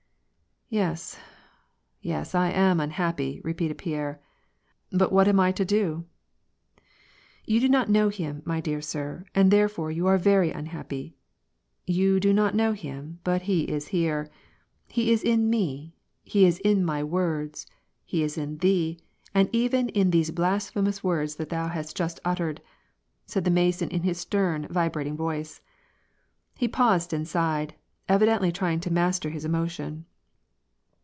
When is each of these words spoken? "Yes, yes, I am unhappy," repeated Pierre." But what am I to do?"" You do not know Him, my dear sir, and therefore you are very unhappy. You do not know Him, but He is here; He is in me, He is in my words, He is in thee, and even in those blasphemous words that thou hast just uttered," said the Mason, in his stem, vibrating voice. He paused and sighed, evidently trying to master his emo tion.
"Yes, 0.81 1.19
yes, 1.99 2.33
I 2.33 2.49
am 2.49 2.79
unhappy," 2.79 3.41
repeated 3.43 3.77
Pierre." 3.77 4.21
But 4.99 5.11
what 5.11 5.27
am 5.27 5.37
I 5.37 5.51
to 5.51 5.65
do?"" 5.65 6.05
You 7.45 7.59
do 7.59 7.67
not 7.67 7.89
know 7.89 8.07
Him, 8.07 8.41
my 8.45 8.61
dear 8.61 8.79
sir, 8.79 9.25
and 9.35 9.51
therefore 9.51 9.91
you 9.91 10.07
are 10.07 10.17
very 10.17 10.49
unhappy. 10.49 11.17
You 11.85 12.21
do 12.21 12.31
not 12.31 12.55
know 12.55 12.71
Him, 12.71 13.19
but 13.25 13.41
He 13.41 13.63
is 13.63 13.89
here; 13.89 14.29
He 14.87 15.11
is 15.11 15.23
in 15.23 15.49
me, 15.49 15.93
He 16.23 16.45
is 16.45 16.57
in 16.59 16.85
my 16.85 17.03
words, 17.03 17.67
He 18.05 18.23
is 18.23 18.37
in 18.37 18.59
thee, 18.59 18.97
and 19.35 19.49
even 19.51 19.89
in 19.89 20.11
those 20.11 20.31
blasphemous 20.31 21.03
words 21.03 21.35
that 21.35 21.49
thou 21.49 21.67
hast 21.67 21.97
just 21.97 22.21
uttered," 22.23 22.61
said 23.25 23.43
the 23.43 23.51
Mason, 23.51 23.89
in 23.89 24.03
his 24.03 24.19
stem, 24.19 24.69
vibrating 24.69 25.17
voice. 25.17 25.59
He 26.55 26.69
paused 26.69 27.11
and 27.11 27.27
sighed, 27.27 27.75
evidently 28.07 28.53
trying 28.53 28.79
to 28.79 28.93
master 28.93 29.31
his 29.31 29.43
emo 29.43 29.67
tion. 29.67 30.05